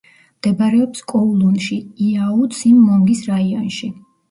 [0.37, 3.95] მდებარეობს კოულუნში, იაუ-ციმ-მონგის რაიონში.